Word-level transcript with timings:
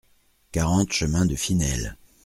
quarante 0.51 0.93
chemin 0.95 1.27
de 1.27 1.35
Finelle 1.35 1.95